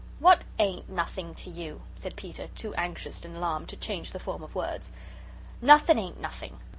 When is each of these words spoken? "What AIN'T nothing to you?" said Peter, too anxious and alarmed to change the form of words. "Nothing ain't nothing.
"What 0.17 0.45
AIN'T 0.57 0.89
nothing 0.89 1.35
to 1.35 1.51
you?" 1.51 1.83
said 1.95 2.15
Peter, 2.15 2.47
too 2.55 2.73
anxious 2.73 3.23
and 3.23 3.37
alarmed 3.37 3.69
to 3.69 3.75
change 3.77 4.13
the 4.13 4.19
form 4.19 4.41
of 4.41 4.55
words. 4.55 4.91
"Nothing 5.61 5.99
ain't 5.99 6.19
nothing. 6.19 6.59